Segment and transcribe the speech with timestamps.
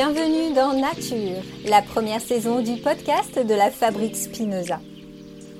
[0.00, 4.78] Bienvenue dans Nature, la première saison du podcast de la Fabrique Spinoza.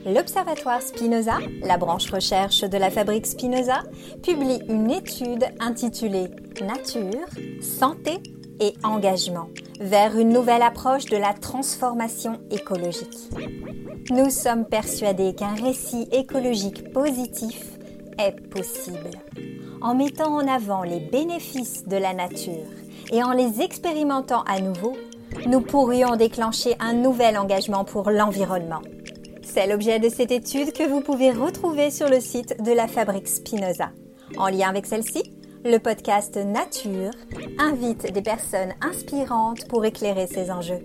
[0.07, 3.83] L'Observatoire Spinoza, la branche recherche de la Fabrique Spinoza,
[4.23, 6.29] publie une étude intitulée
[6.61, 7.27] Nature,
[7.61, 8.23] santé
[8.61, 9.49] et engagement
[9.81, 13.19] vers une nouvelle approche de la transformation écologique.
[14.11, 17.61] Nous sommes persuadés qu'un récit écologique positif
[18.21, 19.11] est possible
[19.81, 22.69] en mettant en avant les bénéfices de la nature
[23.11, 24.97] et en les expérimentant à nouveau,
[25.47, 28.83] nous pourrions déclencher un nouvel engagement pour l'environnement.
[29.43, 33.29] C'est l'objet de cette étude que vous pouvez retrouver sur le site de la Fabrique
[33.29, 33.91] Spinoza.
[34.37, 35.35] En lien avec celle-ci,
[35.65, 37.11] le podcast Nature
[37.59, 40.83] invite des personnes inspirantes pour éclairer ces enjeux.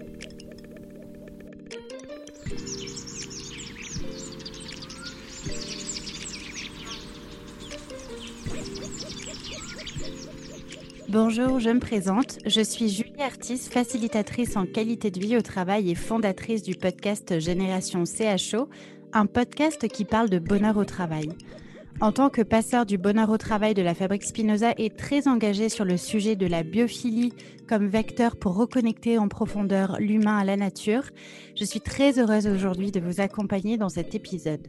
[11.10, 12.40] Bonjour, je me présente.
[12.46, 17.40] Je suis Julie Artis, facilitatrice en qualité de vie au travail et fondatrice du podcast
[17.40, 18.70] Génération CHO,
[19.12, 21.30] un podcast qui parle de bonheur au travail.
[22.00, 25.70] En tant que passeur du bonheur au travail de la Fabrique Spinoza et très engagée
[25.70, 27.34] sur le sujet de la biophilie
[27.68, 31.04] comme vecteur pour reconnecter en profondeur l'humain à la nature,
[31.56, 34.68] je suis très heureuse aujourd'hui de vous accompagner dans cet épisode.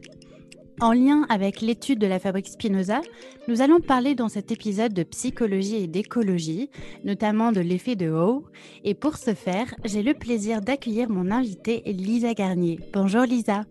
[0.81, 2.99] En lien avec l'étude de la fabrique Spinoza,
[3.47, 6.69] nous allons parler dans cet épisode de psychologie et d'écologie,
[7.05, 8.43] notamment de l'effet de Howe.
[8.83, 12.79] Et pour ce faire, j'ai le plaisir d'accueillir mon invitée Lisa Garnier.
[12.91, 13.63] Bonjour Lisa.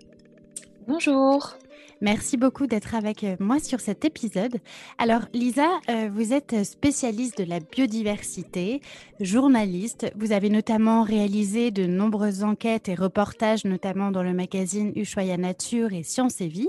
[0.89, 1.57] Bonjour.
[2.05, 4.59] Merci beaucoup d'être avec euh, moi sur cet épisode.
[4.99, 8.83] Alors Lisa, euh, vous êtes spécialiste de la biodiversité,
[9.21, 10.13] journaliste.
[10.15, 15.95] Vous avez notamment réalisé de nombreuses enquêtes et reportages, notamment dans le magazine Ushuaia Nature
[15.95, 16.69] et Sciences et Vie.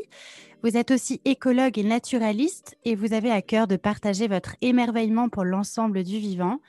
[0.64, 5.28] Vous êtes aussi écologue et naturaliste et vous avez à cœur de partager votre émerveillement
[5.28, 6.62] pour l'ensemble du vivant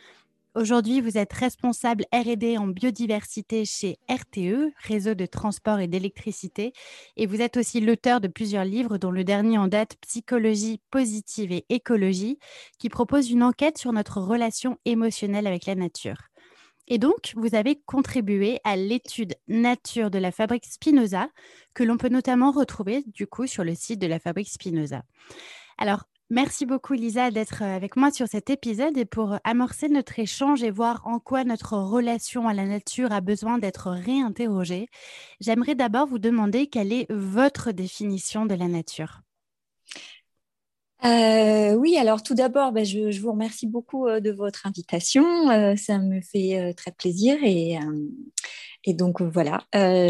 [0.57, 6.73] Aujourd'hui, vous êtes responsable RD en biodiversité chez RTE, Réseau de transport et d'électricité,
[7.19, 11.53] et vous êtes aussi l'auteur de plusieurs livres, dont le dernier en date Psychologie positive
[11.53, 12.39] et écologie,
[12.79, 16.23] qui propose une enquête sur notre relation émotionnelle avec la nature.
[16.89, 21.29] Et donc, vous avez contribué à l'étude nature de la fabrique Spinoza,
[21.75, 25.03] que l'on peut notamment retrouver du coup sur le site de la fabrique Spinoza.
[25.77, 29.89] Alors, Merci beaucoup Lisa d'être euh, avec moi sur cet épisode et pour euh, amorcer
[29.89, 34.89] notre échange et voir en quoi notre relation à la nature a besoin d'être réinterrogée.
[35.39, 39.21] J'aimerais d'abord vous demander quelle est votre définition de la nature.
[41.05, 45.23] Euh, oui, alors tout d'abord, ben, je, vous remercie beaucoup de votre invitation.
[45.77, 47.79] ça me fait très plaisir et,
[48.83, 49.63] et donc voilà,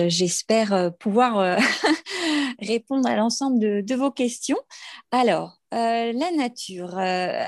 [0.09, 1.59] j'espère pouvoir
[2.61, 4.59] répondre à l'ensemble de, de, vos questions.
[5.11, 7.43] Alors, euh, la nature, euh,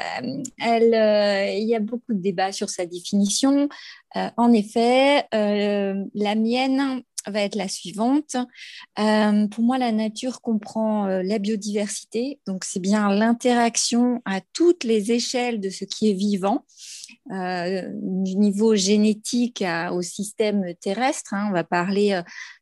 [0.67, 3.69] euh, il y a beaucoup de débats sur sa définition.
[4.37, 8.37] en effet, la mienne va être la suivante.
[8.97, 15.61] pour moi, la nature comprend la biodiversité, donc c'est bien l'interaction à toutes les échelles
[15.61, 16.65] de ce qui est vivant,
[17.31, 19.63] du niveau génétique
[19.93, 21.35] au système terrestre.
[21.35, 21.47] Hein.
[21.51, 22.21] on va parler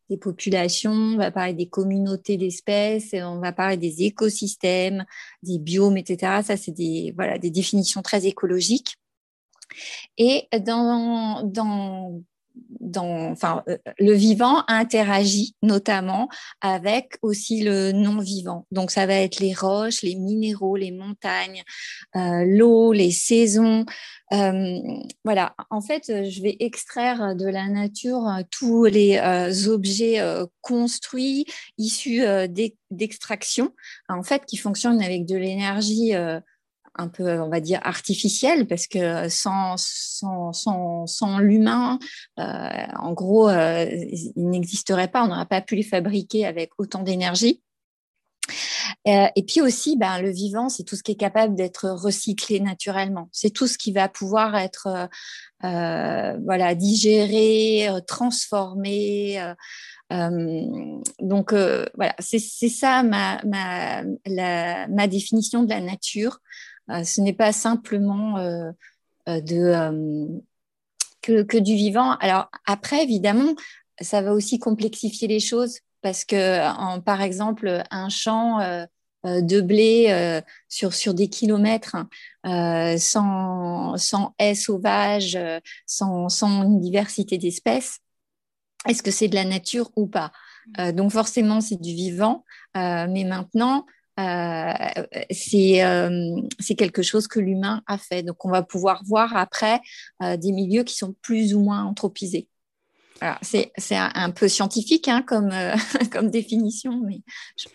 [0.08, 5.04] des populations, on va parler des communautés d'espèces, on va parler des écosystèmes,
[5.42, 6.42] des biomes, etc.
[6.44, 8.96] Ça, c'est des, voilà, des définitions très écologiques.
[10.16, 12.22] Et dans, dans,
[12.96, 16.28] enfin, euh, le vivant interagit notamment
[16.60, 18.66] avec aussi le non-vivant.
[18.70, 21.62] Donc, ça va être les roches, les minéraux, les montagnes,
[22.16, 23.84] euh, l'eau, les saisons,
[24.32, 24.78] euh,
[25.24, 29.20] voilà, en fait, je vais extraire de la nature tous les
[29.68, 30.20] objets
[30.62, 31.46] construits,
[31.78, 32.24] issus
[32.90, 33.72] d'extraction,
[34.08, 36.12] en fait, qui fonctionnent avec de l'énergie
[36.98, 41.98] un peu, on va dire, artificielle, parce que sans, sans, sans, sans l'humain,
[42.36, 47.62] en gros, il n'existerait pas, on n'aurait pas pu les fabriquer avec autant d'énergie.
[49.08, 52.60] Euh, et puis aussi, ben, le vivant, c'est tout ce qui est capable d'être recyclé
[52.60, 53.28] naturellement.
[53.32, 55.06] C'est tout ce qui va pouvoir être euh,
[55.64, 59.40] euh voilà, digéré, euh, transformé.
[60.10, 66.40] donc voilà, c'est ça ma, ma, la, ma définition de la nature.
[66.88, 68.38] Ce n'est pas simplement
[69.26, 70.42] de,
[71.22, 72.16] que, que du vivant.
[72.18, 73.54] Alors après, évidemment,
[74.00, 78.84] ça va aussi complexifier les choses parce que, par exemple, un champ euh,
[79.24, 81.96] euh, de blé euh, sur, sur des kilomètres,
[82.44, 85.36] hein, sans, sans haies sauvages,
[85.84, 87.98] sans, sans une diversité d'espèces,
[88.88, 90.30] est-ce que c'est de la nature ou pas?
[90.94, 92.44] Donc forcément, c'est du vivant,
[92.74, 93.84] mais maintenant,
[94.16, 95.80] c'est
[96.76, 98.22] quelque chose que l'humain a fait.
[98.22, 99.80] Donc, on va pouvoir voir après
[100.20, 102.48] des milieux qui sont plus ou moins anthropisés.
[103.42, 105.50] C'est un, peu scientifique hein, comme,
[106.30, 107.20] définition, mais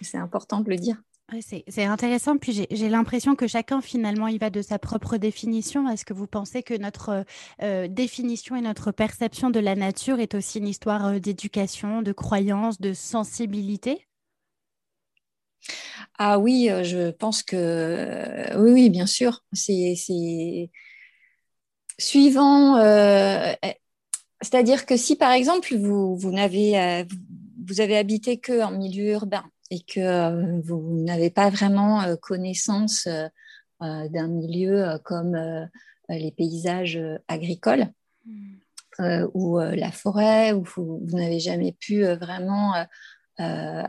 [0.02, 0.98] c'est important de le dire
[1.40, 2.38] c'est intéressant.
[2.38, 5.88] Puis j'ai l'impression que chacun, finalement, il va de sa propre définition.
[5.90, 7.24] Est-ce que vous pensez que notre euh,
[7.62, 12.12] euh, définition et notre perception de la nature est aussi une histoire euh, d'éducation, de
[12.12, 14.08] croyance, de sensibilité?
[16.18, 19.44] Ah oui, je pense que oui, oui, bien sûr.
[19.54, 19.96] C'est
[21.98, 22.78] suivant.
[24.42, 27.06] C'est-à-dire que si, par exemple, vous, vous n'avez
[27.66, 32.16] vous avez habité que en milieu urbain et que euh, vous n'avez pas vraiment euh,
[32.16, 33.30] connaissance euh,
[34.10, 35.36] d'un milieu comme
[36.08, 37.88] les paysages agricoles
[38.26, 39.26] hmm.
[39.34, 42.74] ou la forêt, où vous, n'avez jamais pu vraiment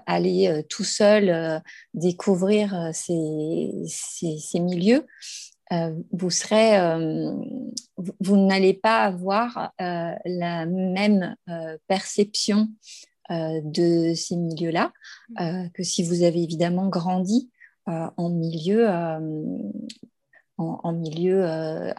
[0.06, 1.62] aller tout seul
[1.94, 5.06] découvrir ces, ces, milieux,
[6.12, 6.78] vous serez,
[8.20, 11.36] vous, n'allez pas avoir la même
[11.88, 12.68] perception
[13.32, 14.92] euh, de ces milieux-là
[15.30, 15.42] mmh.
[15.42, 17.50] euh, que si vous avez évidemment grandi
[17.88, 18.88] euh, en milieu,
[20.82, 21.44] en, milieu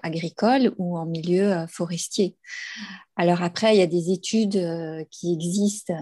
[0.02, 2.36] agricole ou en milieu forestier.
[3.16, 4.60] Alors après, il y a des études
[5.10, 5.94] qui existent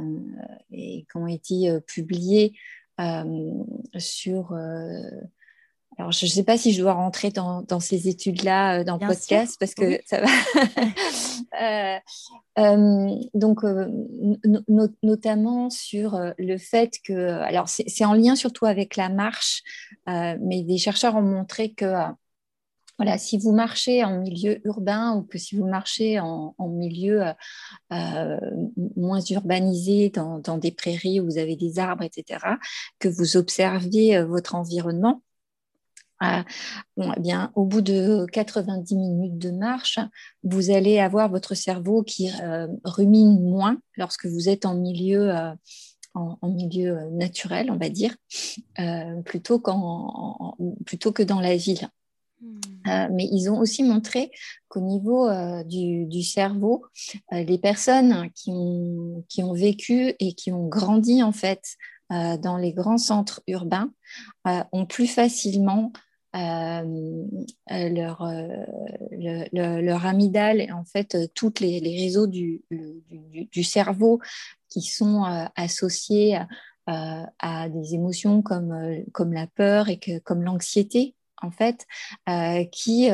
[0.71, 2.53] et qui ont été publiées
[3.97, 4.53] sur
[5.97, 9.05] alors, je ne sais pas si je dois rentrer dans, ces études-là euh, dans le
[9.05, 10.27] podcast parce que ça va.
[11.61, 11.97] Euh,
[12.59, 13.59] euh, donc,
[15.03, 19.61] notamment sur le fait que, alors c'est en lien surtout avec la marche,
[20.07, 21.93] mais des chercheurs ont montré que
[23.01, 27.23] voilà, si vous marchez en milieu urbain ou que si vous marchez en, milieu
[28.95, 32.39] moins urbanisé, dans, des prairies où vous avez des arbres, etc.,
[32.99, 35.23] que vous observiez votre environnement,
[36.23, 39.97] eh bien, au bout de 90 minutes de marche,
[40.43, 45.51] vous allez avoir votre cerveau qui euh, rumine moins lorsque vous êtes en milieu, euh,
[46.13, 48.15] en, milieu euh, naturel, on va dire,
[49.25, 49.59] plutôt,
[50.85, 51.89] plutôt, que dans la ville.
[52.41, 53.07] Hmm.
[53.13, 54.31] mais ils ont aussi montré
[54.67, 55.29] qu'au niveau
[55.65, 56.85] du, cerveau,
[57.31, 61.77] les personnes qui ont, vécu et qui ont grandi en fait
[62.09, 63.91] dans les grands centres urbains
[64.45, 65.91] ont plus facilement
[66.33, 67.25] euh,
[67.71, 72.63] euh, leur, euh, amygdale et en fait tous les, réseaux du,
[73.63, 74.21] cerveau
[74.69, 75.23] qui sont
[75.57, 76.39] associés
[76.87, 81.85] à des émotions comme, la peur et comme l'anxiété, en fait,
[82.71, 83.09] qui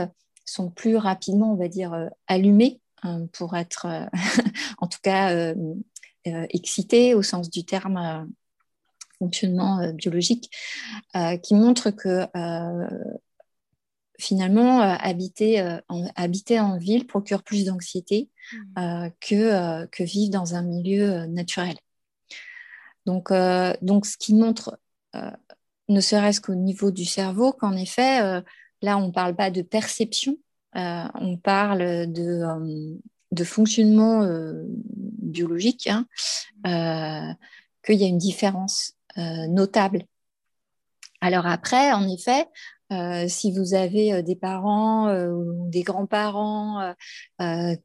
[0.46, 3.88] sont plus rapidement, on va dire, allumés hein, pour être,
[4.80, 5.54] en tout cas,
[6.26, 8.28] excités au sens du terme
[9.18, 10.52] fonctionnement euh, biologique,
[11.16, 13.16] euh, qui montre que euh,
[14.20, 19.10] finalement, habiter, en, habiter en ville procure plus d'anxiété mmh.
[19.20, 21.76] que, que vivre dans un milieu naturel.
[23.06, 23.32] Donc,
[23.84, 24.80] donc, ce qui montre,
[25.90, 28.42] ne serait-ce qu'au niveau du cerveau, qu'en effet,
[28.82, 30.38] là, on ne parle pas de perception,
[30.74, 32.44] on parle de,
[33.32, 34.28] de fonctionnement
[35.22, 36.06] biologique, hein,
[37.86, 40.04] qu'il y a une différence euh, notable.
[41.22, 42.46] Alors après, en effet,
[42.92, 46.94] euh, si vous avez euh, des parents ou des grands-parents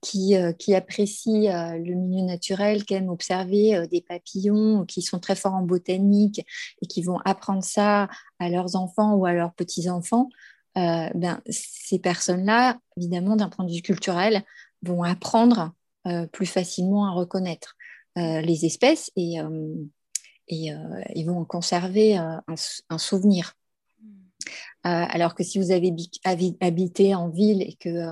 [0.01, 0.35] qui,
[0.75, 6.45] apprécient le milieu naturel, qui aiment observer des papillons, qui sont très forts en botanique
[6.81, 10.29] et qui vont apprendre ça à leurs enfants ou à leurs petits-enfants,
[10.75, 14.43] ben, ces personnes-là, évidemment, d'un point de vue culturel,
[14.83, 15.73] vont apprendre
[16.33, 17.77] plus facilement à reconnaître
[18.17, 19.41] les espèces et
[20.51, 22.37] euh, ils vont conserver euh,
[22.89, 23.55] un, souvenir.
[24.87, 25.95] Euh, alors que si vous avez
[26.61, 28.07] habité en ville et que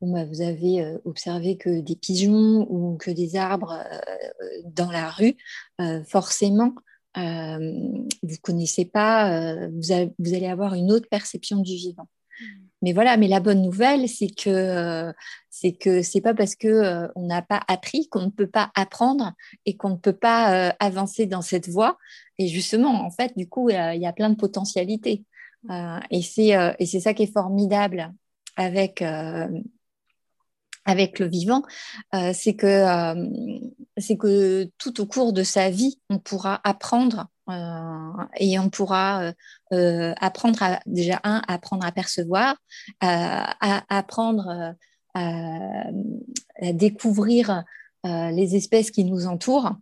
[0.00, 3.84] bah, vous avez observé que des pigeons ou que des arbres
[4.64, 5.36] dans la rue,
[6.06, 6.74] forcément,
[7.14, 12.08] vous ne connaissez pas, vous, allez avoir une autre perception du vivant.
[12.40, 12.62] Hmm.
[12.82, 15.12] Mais voilà, mais la bonne nouvelle, c'est que euh,
[15.50, 18.72] c'est que c'est pas parce que euh, on n'a pas appris qu'on ne peut pas
[18.74, 19.32] apprendre
[19.66, 21.96] et qu'on ne peut pas euh, avancer dans cette voie.
[22.38, 25.24] Et justement, en fait, du coup, il y, a plein de potentialités.
[26.10, 28.12] Et c'est et c'est ça qui est formidable
[28.56, 29.02] avec
[30.84, 31.62] avec le vivant,
[32.32, 32.84] c'est que
[33.96, 39.24] c'est que tout au cours de sa vie, on pourra apprendre euh, et on pourra
[39.24, 39.32] euh,
[39.72, 42.56] euh, apprendre à, déjà un apprendre à percevoir,
[43.00, 44.74] à, apprendre
[45.14, 45.84] à,
[46.60, 47.64] découvrir
[48.04, 49.72] les espèces qui nous entourent,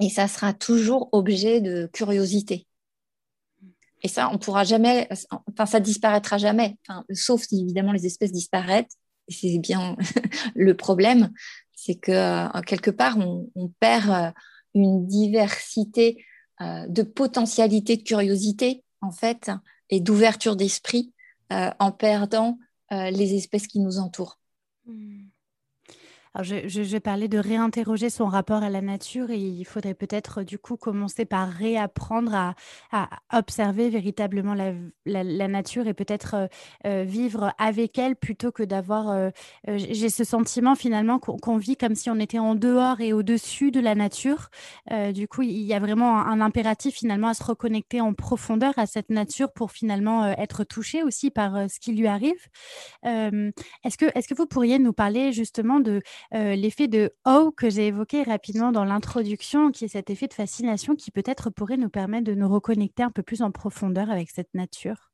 [0.00, 2.67] et ça sera toujours objet de curiosité.
[4.02, 5.08] Et ça, on pourra jamais,
[5.46, 6.76] enfin, ça disparaîtra jamais,
[7.12, 8.96] sauf si évidemment les espèces disparaissent.
[9.28, 9.96] Et c'est bien
[10.54, 11.30] le problème,
[11.74, 14.30] c'est que euh, quelque part, on, perd euh,
[14.74, 16.24] une diversité
[16.60, 19.50] euh, de potentialité, de curiosité, en fait,
[19.90, 21.12] et d'ouverture d'esprit
[21.50, 22.58] en perdant
[22.90, 24.38] les espèces qui nous entourent.
[24.84, 25.27] Mmh.
[26.42, 30.42] Je, je, je, parlais de réinterroger son rapport à la nature et il faudrait peut-être
[30.42, 32.54] du coup commencer par réapprendre à,
[33.32, 36.46] observer véritablement la, nature et peut-être euh,
[36.86, 39.10] euh, vivre avec elle plutôt que d'avoir...
[39.10, 39.30] Euh,
[39.66, 43.80] j'ai ce sentiment finalement qu'on vit comme si on était en dehors et au-dessus de
[43.80, 44.48] la nature.
[45.12, 48.86] du coup, il y a vraiment un, impératif finalement à se reconnecter en profondeur à
[48.86, 52.46] cette nature pour finalement être touché aussi par ce qui lui arrive.
[53.02, 56.00] est-ce que, est-ce que vous pourriez nous parler justement de
[56.34, 60.34] euh, l'effet de oh que j'ai évoqué rapidement dans l'introduction, qui est cet effet de
[60.34, 64.30] fascination qui peut-être pourrait nous permettre de nous reconnecter un peu plus en profondeur avec
[64.30, 65.10] cette nature?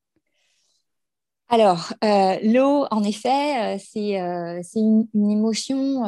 [1.49, 6.03] Alors, euh, l'eau, en effet, euh, c'est une, émotion,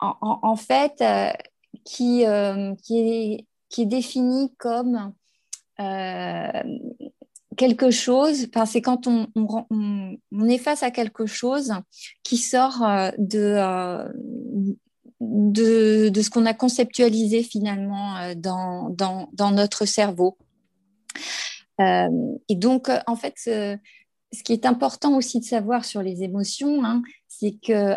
[0.00, 1.04] en, fait,
[1.84, 3.46] qui est
[3.78, 5.12] définie comme
[7.56, 11.72] quelque chose, c'est quand on, on, est face à quelque chose
[12.22, 14.08] qui sort euh, euh,
[15.20, 20.38] de, de, ce qu'on a conceptualisé finalement euh, dans, dans, notre cerveau.
[21.78, 23.78] et donc, en fait, ce,
[24.44, 27.96] qui est important aussi de savoir sur les émotions, hein, c'est que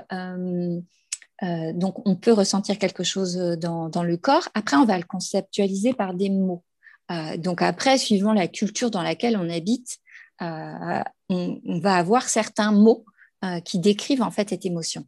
[1.74, 4.50] donc on peut ressentir quelque chose dans, dans, le corps.
[4.54, 6.63] Après, on va le conceptualiser par des mots.
[7.12, 9.98] Euh, donc après, suivant la culture dans laquelle on habite,
[10.42, 13.06] euh, on, va avoir certains mots
[13.44, 15.06] euh, qui décrivent en fait cette émotion.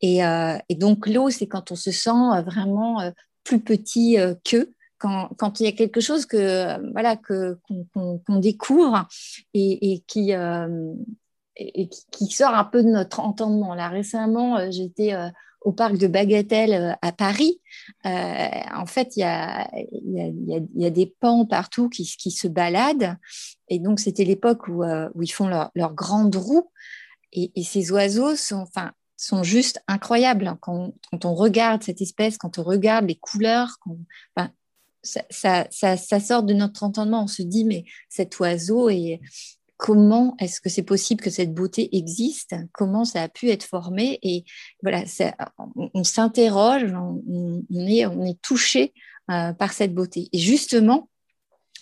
[0.00, 0.20] Et,
[0.70, 3.12] donc l'eau, c'est quand on se sent vraiment
[3.44, 4.72] plus petit qu'eux.
[4.98, 7.58] Quand, il y a quelque chose que voilà que
[7.92, 9.08] qu'on découvre
[9.52, 13.74] et, et qui et, qui sort un peu de notre entendement.
[13.74, 15.12] Là récemment, j'étais
[15.64, 17.60] au parc de Bagatelle euh, à Paris,
[18.06, 23.16] euh, en fait, il y a, des pans partout qui, se baladent.
[23.68, 26.70] Et donc, c'était l'époque où, euh, ils font leur, leur grande roue.
[27.32, 30.56] Et, ces oiseaux sont, enfin, sont juste incroyables.
[30.60, 33.78] Quand, quand, on regarde cette espèce, quand on regarde les couleurs,
[35.02, 37.24] ça, ça, sort de notre entendement.
[37.24, 39.20] On se dit, mais cet oiseau est,
[39.82, 42.54] comment est-ce que c'est possible que cette beauté existe?
[42.70, 44.20] Comment ça a pu être formé?
[44.22, 44.44] Et
[44.80, 45.02] voilà,
[45.92, 48.94] on, s'interroge, on, est, touché
[49.28, 50.28] euh, par cette beauté.
[50.32, 51.08] Et justement,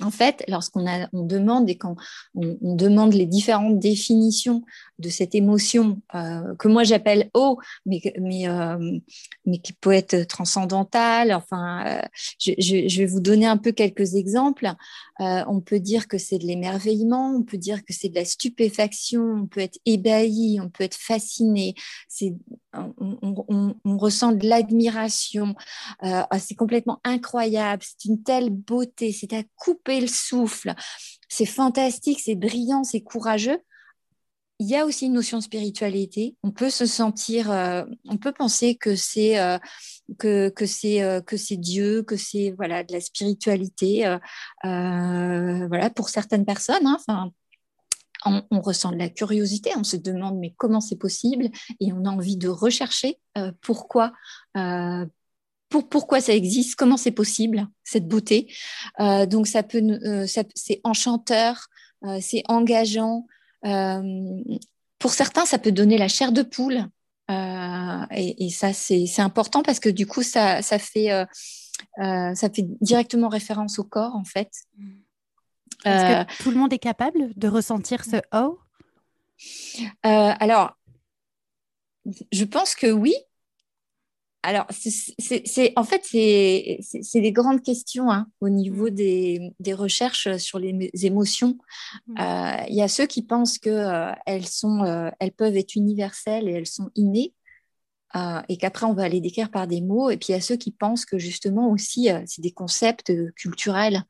[0.02, 1.96] en fait, lorsqu'on on demande et quand
[2.34, 4.62] on, demande les différentes définitions
[4.98, 8.00] de cette émotion euh, que moi j'appelle eau, mais,
[8.48, 8.98] euh,
[9.46, 12.02] mais qui peut être transcendantale, enfin, euh,
[12.38, 14.70] je, vais vous donner un peu quelques exemples.
[15.18, 19.22] on peut dire que c'est de l'émerveillement, on peut dire que c'est de la stupéfaction,
[19.42, 21.74] on peut être ébahi, on peut être fasciné,
[22.72, 25.54] on, on, ressent de l'admiration,
[26.00, 30.74] ah, c'est complètement incroyable, c'est une telle beauté, c'est à couper le souffle.
[31.28, 33.58] C'est fantastique, c'est brillant, c'est courageux.
[34.58, 36.36] Il y a aussi une notion de spiritualité.
[36.42, 39.58] On peut se sentir, euh, on peut penser que c'est euh,
[40.18, 44.04] que, que c'est euh, que c'est Dieu, que c'est voilà de la spiritualité.
[44.62, 46.86] voilà pour certaines personnes.
[46.86, 47.30] Hein, enfin,
[48.50, 51.48] on, ressent de la curiosité, on se demande mais comment c'est possible?
[51.80, 53.18] Et on a envie de rechercher
[53.62, 54.12] pourquoi,
[55.70, 58.52] pourquoi ça existe, comment c'est possible, cette beauté.
[58.98, 61.68] Euh, donc, ça peut, euh, c'est enchanteur,
[62.04, 63.26] euh, c'est engageant.
[63.62, 66.86] pour certains, ça peut donner la chair de poule.
[68.12, 71.08] Et, ça, c'est important parce que du coup, ça, fait,
[71.98, 74.50] ça fait directement référence au corps, en fait.
[75.84, 78.58] Est-ce que tout le monde est capable de ressentir ce oh?
[80.02, 80.76] Alors,
[82.32, 83.14] je pense que oui,
[84.42, 88.94] alors, c'est en fait, c'est des grandes questions hein, au niveau mmh.
[88.94, 91.58] des, des, recherches sur les émotions.
[92.06, 92.20] Mmh.
[92.20, 96.48] Euh, il y a ceux qui pensent qu'elles euh, sont, euh, elles peuvent être universelles
[96.48, 97.34] et elles sont innées,
[98.48, 100.10] et qu'après on va les décrire par des mots.
[100.10, 104.02] Et puis il y a ceux qui pensent que justement aussi, c'est des concepts culturels.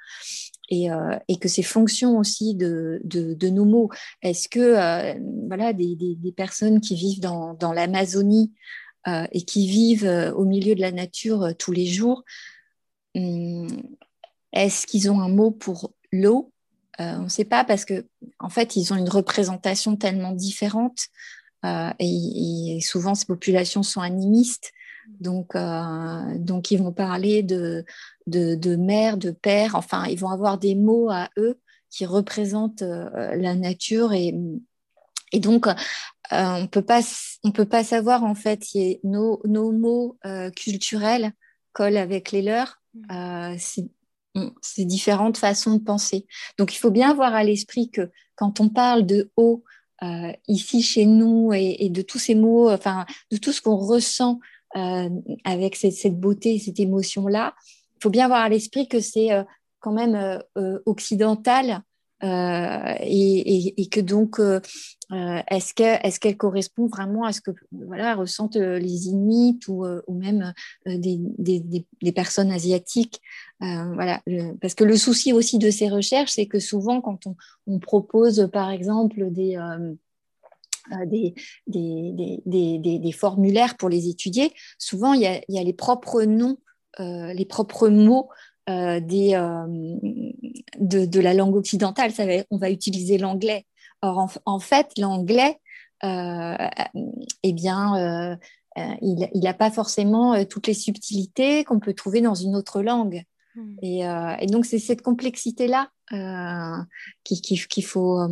[0.73, 0.87] Et,
[1.27, 3.91] et, que c'est fonction aussi de, de, de nos mots.
[4.23, 5.19] Est-ce que
[5.49, 8.53] voilà des, des, des, personnes qui vivent dans, dans l'Amazonie
[9.07, 12.25] et qui vivent euh, au milieu de la nature euh, tous les jours,
[13.15, 13.69] hum,
[14.53, 16.53] est-ce qu'ils ont un mot pour l'eau?
[16.99, 18.05] On ne sait pas parce que
[18.39, 21.07] en fait, ils ont une représentation tellement différente
[21.99, 24.71] et, souvent ces populations sont animistes.
[25.19, 25.57] Donc,
[26.37, 27.87] donc ils vont parler de,
[28.27, 32.83] de, de, mère, de père, enfin, ils vont avoir des mots à eux qui représentent
[32.83, 34.13] la nature.
[34.13, 34.35] Et,
[35.33, 35.69] et donc,
[36.31, 37.01] on peut pas,
[37.45, 40.19] on peut pas savoir en fait si nos, nos mots
[40.57, 41.33] culturels
[41.73, 42.81] collent avec les leurs.
[43.13, 43.57] Euh,
[44.63, 46.27] c'est différentes façons de penser.
[46.59, 49.65] Donc, il faut bien avoir à l'esprit que quand on parle de haut
[50.03, 54.39] euh, ici chez nous et, de tous ces mots, enfin, de tout ce qu'on ressent
[54.77, 55.09] euh,
[55.45, 57.55] avec cette, beauté, cette émotion-là,
[57.97, 59.29] il faut bien avoir à l'esprit que c'est
[59.81, 60.41] quand même
[60.87, 61.83] occidental
[62.23, 64.61] euh, et, que donc, euh,
[65.13, 69.87] euh, est-ce qu'elle est qu'elle correspond vraiment à ce que voilà, ressentent les Inuits ou,
[70.09, 70.53] même
[70.87, 73.21] des, des, personnes asiatiques?
[73.61, 74.23] Voilà,
[74.61, 77.27] Parce que le souci aussi de ces recherches, c'est que souvent, quand
[77.67, 79.59] on, propose, par exemple, des...
[81.07, 81.35] Des,
[81.69, 86.59] des, des, formulaires pour les étudier, souvent il y a, les propres noms,
[86.99, 88.29] les propres mots
[89.01, 89.67] des, euh,
[90.79, 92.13] de, la langue occidentale.
[92.13, 93.67] Ça on va utiliser l'anglais.
[94.03, 95.59] Or, en, fait, l'anglais,
[96.05, 96.57] euh,
[97.43, 98.39] eh bien,
[98.77, 103.25] il n'a pas forcément toutes les subtilités qu'on peut trouver dans une autre langue.
[103.55, 103.77] Hmm.
[103.83, 105.91] Et, donc, c'est cette complexité-là
[107.25, 108.29] qu'il faut, euh,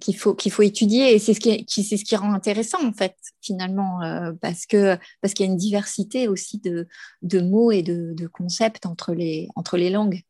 [0.00, 2.92] qu'il faut qu'il faut étudier et c'est ce qui, c'est ce qui rend intéressant en
[2.92, 6.86] fait finalement euh, parce que parce qu'il y a une diversité aussi de,
[7.22, 10.22] de mots et de, de, concepts entre les entre les langues.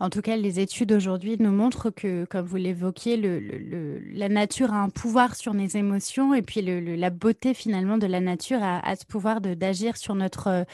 [0.00, 4.76] En tout cas, les études aujourd'hui nous montrent que, comme vous l'évoquiez, la nature a
[4.76, 9.04] un pouvoir sur nos émotions et puis la beauté finalement de la nature a, ce
[9.04, 10.64] pouvoir d'agir sur notre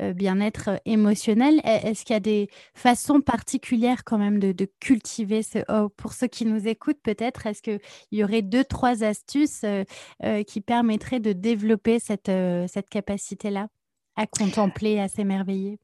[0.00, 1.60] euh, bien-être émotionnel.
[1.64, 6.26] Est-ce qu'il y a des façons particulières quand même de, cultiver ce oh, Pour ceux
[6.26, 9.84] qui nous écoutent peut-être, est-ce qu'il y aurait deux, trois astuces euh,
[10.24, 12.30] euh, qui permettraient de développer cette,
[12.68, 13.68] cette capacité-là
[14.16, 15.78] à contempler, à s'émerveiller?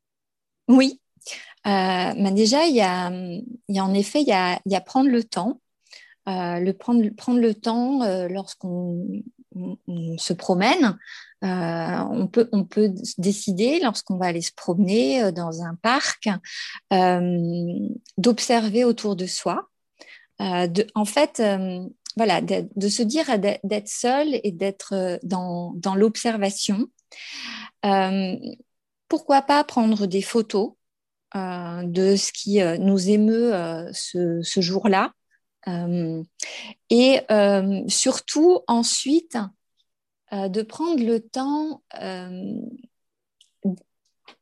[0.69, 1.01] Oui,
[1.65, 5.61] mais déjà, il y, a, en effet, il y a, prendre le temps.
[6.29, 9.23] Euh, le prendre, prendre le temps euh, lorsqu'on
[10.19, 10.99] se promène.
[11.43, 16.29] on, peut, on peut décider, lorsqu'on va aller se promener dans un parc,
[18.19, 19.69] d'observer autour de soi.
[20.41, 21.43] De, en fait,
[22.17, 26.87] voilà, de, de, se dire d'être seul et d'être dans, dans l'observation.
[29.09, 30.73] pourquoi pas prendre des photos
[31.35, 35.13] de ce qui euh, nous émeut euh, ce, jour-là.
[36.91, 37.21] et
[37.89, 39.39] surtout, ensuite,
[40.33, 41.83] de prendre le temps,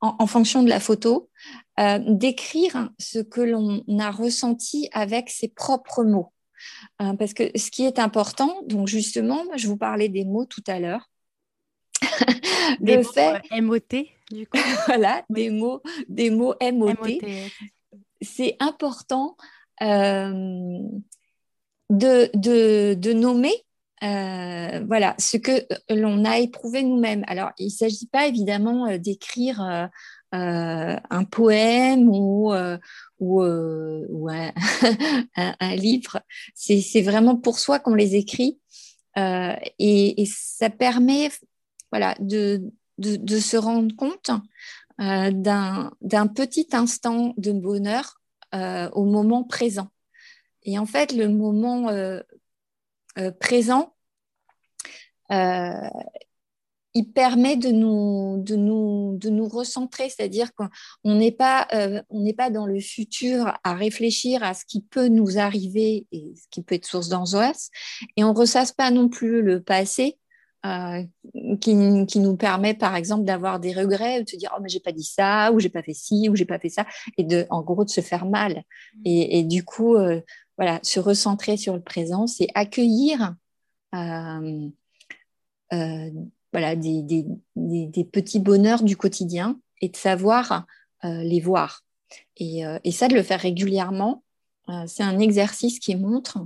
[0.01, 1.31] en, fonction de la photo,
[1.79, 6.33] d'écrire ce que l'on a ressenti avec ses propres mots.
[6.99, 10.79] parce que ce qui est important, donc justement, je vous parlais des mots tout à
[10.79, 11.11] l'heure.
[12.81, 14.59] le fait MOT du coup.
[14.87, 17.19] voilà, des mots, des mots MOT.
[18.21, 19.37] C'est important
[19.83, 20.79] euh,
[21.91, 23.53] de, de, de, nommer
[24.03, 27.25] euh, voilà, ce que l'on a éprouvé nous-mêmes.
[27.27, 29.91] Alors, il ne s'agit pas évidemment euh, d'écrire
[30.33, 32.53] un poème ou,
[33.21, 34.53] ou, ou un,
[35.35, 36.21] un, livre.
[36.55, 38.59] C'est vraiment pour soi qu'on les écrit.
[39.17, 41.31] Et, et, ça permet
[41.91, 44.31] voilà, de, de, se rendre compte
[45.01, 48.21] euh, d'un petit instant de bonheur
[48.55, 49.89] euh, au moment présent.
[50.63, 52.21] Et en fait, le moment euh,
[53.41, 53.95] présent,
[55.31, 60.69] il permet de nous, de nous, de nous recentrer, c'est-à-dire qu'on
[61.05, 61.69] n'est pas,
[62.37, 66.63] pas dans le futur à réfléchir à ce qui peut nous arriver et ce qui
[66.63, 67.71] peut être source d'angoisse,
[68.17, 70.19] et on ressasse pas non plus le passé
[70.67, 71.05] euh,
[71.61, 74.93] qui, nous permet par exemple d'avoir des regrets, de se dire oh mais j'ai pas
[74.93, 76.87] dit ça ou j'ai pas fait ci ou j'ai pas fait ça
[77.19, 78.65] et de en gros de se faire mal
[78.97, 79.03] mm.
[79.05, 80.21] et, du coup euh,
[80.57, 83.35] voilà se recentrer sur le présent c'est accueillir
[83.95, 84.69] euh,
[85.71, 90.67] voilà des, des, des, petits bonheurs du quotidien et de savoir
[91.03, 91.83] les voir
[92.37, 94.23] et, et, ça de le faire régulièrement
[94.87, 96.39] c'est un exercice qui montre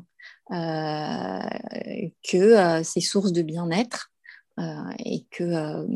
[0.50, 4.10] que c'est source de bien-être
[4.60, 5.86] euh, et que euh,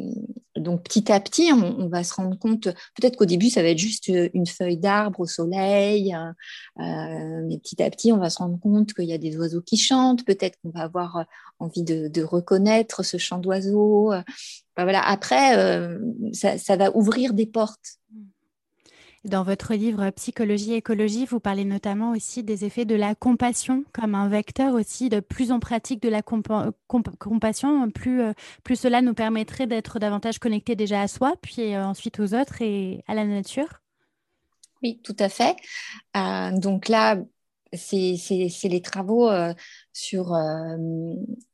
[0.57, 3.79] donc petit à petit, on, va se rendre compte, peut-être qu'au début, ça va être
[3.79, 8.59] juste une feuille d'arbre au soleil, euh, mais petit à petit, on va se rendre
[8.59, 11.27] compte qu'il y a des oiseaux qui chantent, peut-être qu'on va avoir
[11.59, 14.13] envie de, reconnaître ce chant d'oiseaux.
[14.77, 15.07] voilà.
[15.07, 15.89] Après,
[16.33, 17.99] ça, va ouvrir des portes.
[19.25, 24.15] Dans votre livre Psychologie écologie, vous parlez notamment aussi des effets de la compassion comme
[24.15, 28.33] un vecteur aussi de plus en pratique de la compassion, plus, euh,
[28.65, 32.61] plus cela nous permettrait d'être davantage connectés déjà à soi, puis euh, ensuite aux autres
[32.61, 33.81] et à la nature.
[34.83, 35.57] Oui, tout à fait.
[36.15, 37.17] Euh, donc là,
[37.77, 39.55] c'est les travaux euh,
[39.93, 40.77] sur, euh,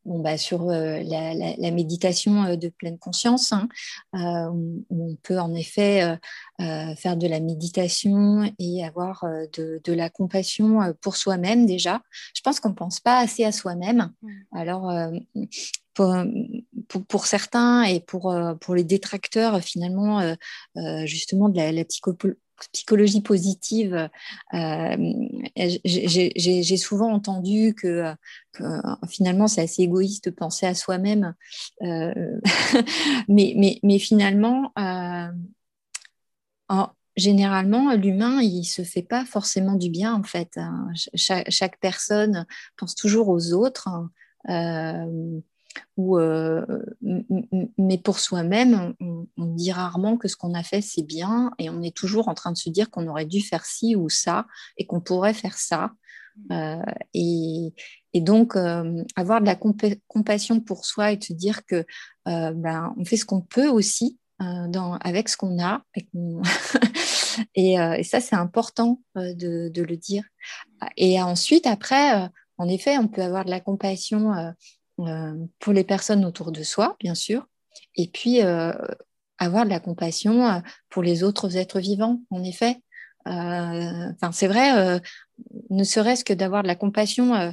[0.04, 3.68] bon, bah, sur euh, la, méditation de pleine conscience, hein,
[4.12, 6.18] on peut en effet
[6.58, 12.02] faire de la méditation et avoir de, de la compassion pour soi-même déjà.
[12.34, 14.12] Je pense qu'on ne pense pas assez à soi-même.
[14.52, 14.92] Alors,
[15.94, 16.14] pour,
[16.88, 20.34] pour, pour, certains et pour, pour les détracteurs, finalement,
[21.04, 21.84] justement, de la, la
[22.68, 24.08] psychologie positive,
[24.54, 24.96] euh,
[25.84, 28.14] j'ai souvent entendu que,
[29.08, 31.34] finalement c'est assez égoïste de penser à soi-même,
[31.82, 32.40] euh,
[33.28, 35.28] mais, mais, mais, finalement, euh,
[37.16, 40.56] généralement, l'humain, il se fait pas forcément du bien en fait.
[40.56, 40.88] Hein.
[41.14, 42.46] Chaque, personne
[42.76, 43.88] pense toujours aux autres.
[43.88, 44.10] Hein.
[45.96, 46.64] Ou, euh,
[47.78, 51.82] mais pour soi-même, on, dit rarement que ce qu'on a fait, c'est bien, et on
[51.82, 54.86] est toujours en train de se dire qu'on aurait dû faire ci ou ça, et
[54.86, 55.92] qu'on pourrait faire ça.
[56.52, 56.82] Euh,
[57.14, 57.72] et,
[58.14, 59.56] donc, euh, avoir de la
[60.08, 61.84] compassion pour soi et se dire que
[62.24, 65.82] ben, on fait ce qu'on peut aussi dans, avec ce qu'on a.
[65.94, 66.08] Et,
[67.54, 70.24] et, ça, c'est important de, de, le dire.
[70.96, 74.32] Et ensuite, après, en effet, on peut avoir de la compassion
[75.58, 77.46] pour les personnes autour de soi, bien sûr,
[77.96, 78.72] et puis euh,
[79.38, 82.82] avoir de la compassion euh, pour les autres êtres vivants, en effet.
[83.26, 85.00] Enfin, c'est vrai,
[85.68, 87.52] ne serait-ce que d'avoir de la compassion.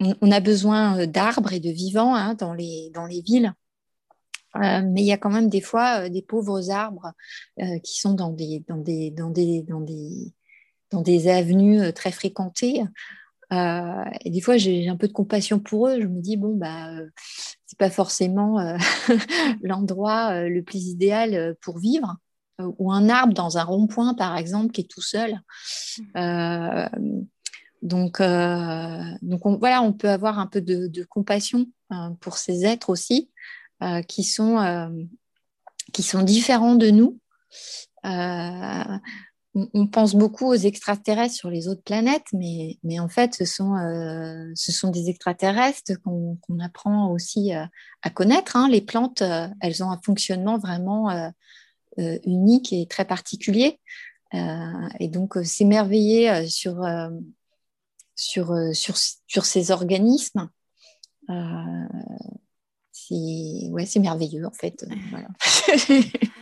[0.00, 3.54] On, a besoin d'arbres et de vivants hein, dans, les, dans les villes.
[4.56, 7.12] mais il y a quand même des fois des pauvres arbres
[7.84, 10.34] qui sont dans des, dans des, dans des, dans des,
[10.90, 12.82] dans des avenues très fréquentées.
[13.52, 16.00] Euh, et des fois, j'ai un peu de compassion pour eux.
[16.00, 17.08] Je me dis, bon, bah, euh,
[17.66, 18.76] c'est pas forcément euh,
[19.62, 22.16] l'endroit le plus idéal pour vivre.
[22.58, 25.40] ou un arbre dans un rond-point, par exemple, qui est tout seul.
[27.82, 28.20] donc,
[29.22, 31.66] donc on, voilà, on peut avoir un peu de, de compassion
[32.20, 33.30] pour ces êtres aussi,
[34.08, 35.08] qui, sont,
[35.92, 37.18] qui sont différents de nous
[39.74, 44.50] on, pense beaucoup aux extraterrestres sur les autres planètes, mais, en fait, ce sont, euh,
[44.54, 47.64] ce sont des extraterrestres qu'on apprend aussi euh,
[48.02, 48.56] à connaître.
[48.56, 48.68] Hein.
[48.68, 51.32] Les plantes, euh, elles ont un fonctionnement vraiment
[51.96, 53.80] unique et très particulier.
[54.32, 56.84] et donc, s'émerveiller sur,
[59.44, 60.48] ces organismes,
[62.92, 64.86] c'est merveilleux en fait.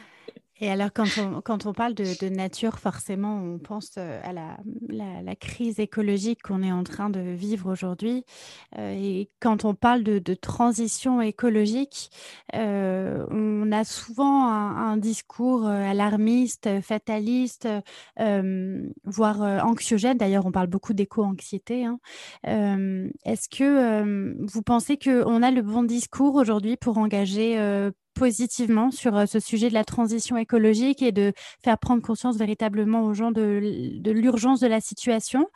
[0.61, 5.37] Et alors, quand on, quand on parle de, nature, forcément, on pense euh, à la,
[5.37, 8.25] crise écologique qu'on est en train de vivre aujourd'hui.
[8.79, 12.11] Euh, et quand on parle de, de transition écologique,
[12.55, 17.69] euh, on a souvent un, discours alarmiste, fataliste,
[19.05, 20.17] voire anxiogène.
[20.17, 21.85] D'ailleurs, on parle beaucoup d'éco-anxiété.
[21.85, 21.99] Hein.
[22.45, 27.59] Est-ce que vous pensez qu'on a le bon discours aujourd'hui pour engager
[28.17, 33.03] positivement sur euh, ce sujet de la transition écologique et de faire prendre conscience véritablement
[33.05, 33.61] aux gens de,
[34.05, 35.47] l'urgence de la situation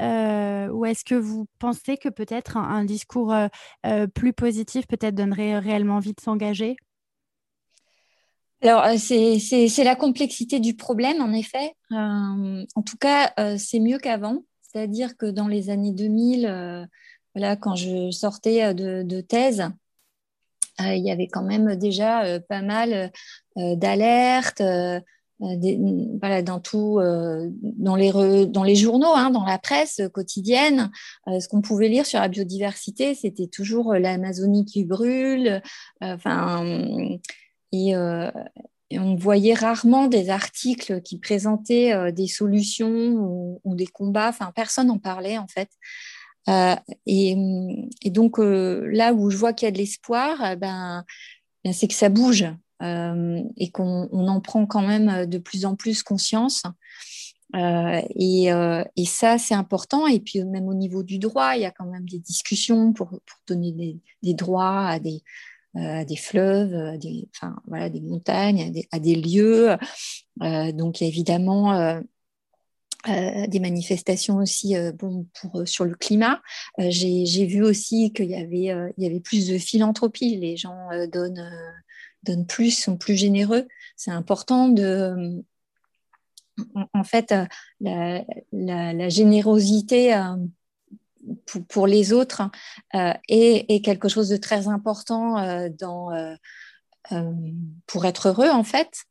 [0.00, 5.58] euh, Ou est-ce que vous pensez que peut-être un, discours euh, plus positif peut-être donnerait
[5.58, 6.76] réellement envie de s'engager?
[8.62, 11.74] Alors, c'est la complexité du problème, en effet.
[11.90, 14.44] en tout cas, c'est mieux qu'avant.
[14.60, 16.88] C'est-à-dire que dans les années 2000,
[17.34, 19.64] voilà, quand je sortais de, thèse,
[20.80, 23.12] il y avait quand même déjà euh, pas mal
[23.58, 24.62] euh, d'alertes.
[25.40, 30.92] voilà, dans tout, dans, les dans les journaux, hein, dans la presse quotidienne,
[31.26, 35.60] ce qu'on pouvait lire sur la biodiversité, c'était toujours l'Amazonie qui brûle.
[36.00, 36.64] Enfin,
[37.72, 44.28] et, on voyait rarement des articles qui présentaient des solutions ou, ou, des combats.
[44.28, 45.70] Enfin, personne n'en parlait en fait.
[46.48, 46.74] Euh,
[47.06, 47.36] et,
[48.06, 51.04] donc euh, là où je vois qu'il y a de l'espoir, euh, ben,
[51.64, 52.46] ben, c'est que ça bouge
[53.56, 56.64] et qu'on en prend quand même de plus en plus conscience.
[57.54, 58.50] Et,
[59.06, 60.08] ça, c'est important.
[60.08, 63.20] Et puis même au niveau du droit, il y a quand même des discussions pour,
[63.46, 65.22] donner des, droits à des,
[66.16, 67.28] fleuves, des,
[67.90, 69.76] des montagnes, à des, lieux.
[70.40, 72.02] donc évidemment
[73.08, 76.40] euh, des manifestations aussi euh, bon, pour, euh, sur le climat.
[76.78, 80.36] J'ai vu aussi qu'il y, avait, y avait plus de philanthropie.
[80.36, 81.50] Les gens donnent,
[82.22, 83.66] donnent plus, sont plus généreux.
[83.96, 85.42] C'est important de,
[86.94, 87.34] en fait,
[87.80, 90.16] la, générosité
[91.68, 92.42] pour, les autres
[92.92, 96.36] est, quelque chose de très important dans,
[97.86, 99.04] pour être heureux, en fait.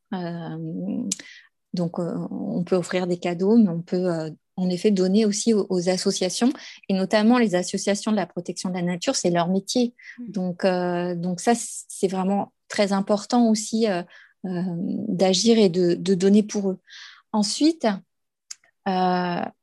[1.73, 4.31] Donc, on peut offrir des cadeaux, mais on peut
[4.61, 6.53] en effet donner aussi aux, associations
[6.89, 9.95] et notamment les associations de la protection de la nature, c'est leur métier.
[10.19, 10.31] Mmh.
[10.31, 14.03] Donc, euh, donc ça, c'est vraiment très important aussi euh,
[14.45, 14.61] euh,
[15.07, 16.79] d'agir et de, donner pour eux.
[17.31, 17.87] Ensuite,
[18.85, 19.53] voilà,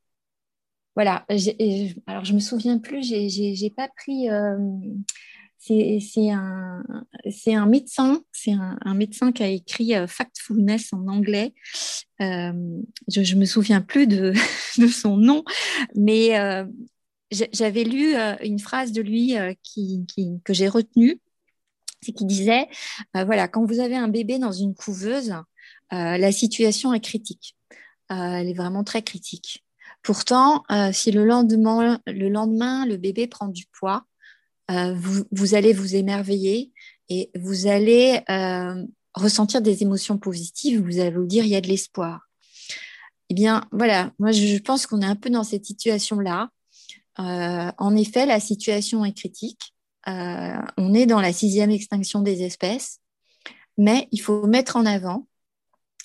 [2.07, 4.29] alors je me souviens plus, j'ai pas pris
[5.59, 6.83] c'est un,
[7.47, 11.53] un, médecin, c'est un, médecin qui a écrit euh, Factfulness en anglais.
[12.21, 12.53] Euh,
[13.09, 14.33] je ne me souviens plus de,
[14.93, 15.45] son nom,
[15.95, 16.65] mais euh,
[17.31, 19.35] j'avais lu une phrase de lui
[20.45, 21.21] que j'ai retenue.
[22.01, 22.69] C'est qu'il disait,
[23.13, 25.35] voilà, quand vous avez un bébé dans une couveuse,
[25.91, 27.57] la situation est critique.
[28.09, 29.65] elle est vraiment très critique.
[30.03, 34.07] Pourtant, si le lendemain, le bébé prend du poids,
[34.71, 34.95] euh,
[35.33, 36.73] vous, allez vous émerveiller
[37.09, 41.61] et vous allez euh, ressentir des émotions positives, vous allez vous dire il y a
[41.61, 42.29] de l'espoir.
[43.31, 46.51] Eh bien, voilà, moi je pense qu'on est un peu dans cette situation-là.
[47.19, 49.75] Euh, en effet, la situation est critique.
[50.07, 53.01] on est dans la sixième extinction des espèces,
[53.77, 55.27] mais il faut mettre en avant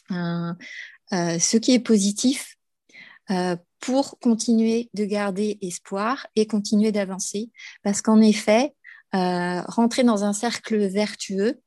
[0.10, 2.53] ce qui est positif
[3.80, 7.50] pour continuer de garder espoir et continuer d'avancer.
[7.84, 8.74] Parce qu'en effet,
[9.16, 11.62] euh, rentrer dans un cercle vertueux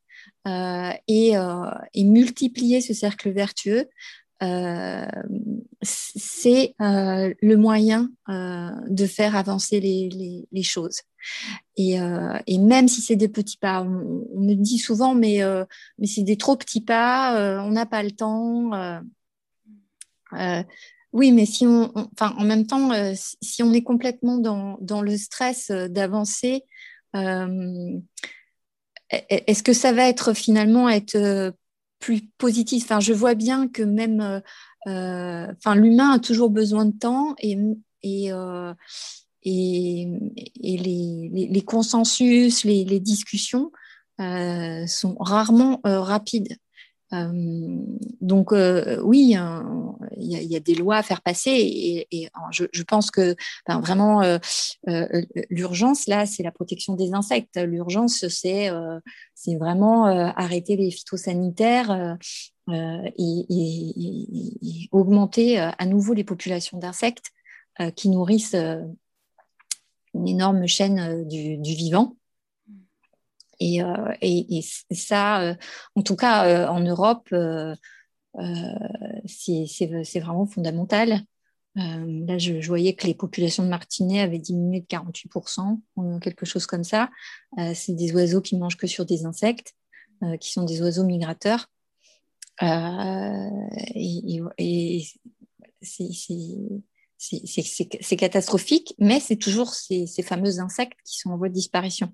[0.49, 3.89] euh, et, euh, et, multiplier ce cercle vertueux,
[5.83, 11.03] c'est le moyen de faire avancer les, les, choses.
[11.77, 11.99] Et,
[12.47, 15.41] et, même si c'est des petits pas, on, me dit souvent, mais,
[15.99, 18.73] mais c'est des trop petits pas, on n'a pas le temps.
[21.17, 25.01] Oui, mais si on, enfin, en même temps, euh, si on est complètement dans, dans
[25.01, 26.63] le stress euh, d'avancer,
[27.17, 27.99] euh,
[29.15, 31.55] e-, est-ce que ça va être finalement être
[32.01, 32.85] plus positif?
[32.85, 34.43] Enfin, je vois bien que même,
[34.85, 37.57] enfin, l'humain a toujours besoin de temps et,
[38.03, 38.31] et,
[39.43, 40.07] et,
[40.63, 43.73] les, les, consensus, les discussions
[44.19, 46.59] sont rarement rapides.
[47.13, 47.31] Euh,
[48.21, 49.37] donc euh, oui,
[50.17, 54.39] il y, a des lois à faire passer et, je, pense que vraiment euh,
[55.51, 57.59] l'urgence là, c'est la protection des insectes.
[57.59, 58.71] L'urgence, c'est
[59.57, 62.19] vraiment arrêter les phytosanitaires
[62.69, 67.31] et, augmenter à nouveau les populations d'insectes
[67.95, 68.57] qui nourrissent
[70.15, 72.17] une énorme chaîne du vivant.
[73.63, 74.65] Euh, et, et,
[74.95, 75.55] ça, euh,
[75.95, 77.29] en tout cas euh, en Europe,
[79.27, 81.23] c'est vraiment fondamental.
[81.75, 85.81] là, je, voyais que les populations de martinets avaient diminué de 48%,
[86.21, 87.11] quelque chose comme ça.
[87.75, 89.75] c'est des oiseaux qui mangent que sur des insectes,
[90.41, 91.67] qui sont des oiseaux migrateurs.
[92.63, 94.43] et,
[97.19, 102.13] c'est catastrophique, mais c'est toujours ces, ces, fameux insectes qui sont en voie de disparition.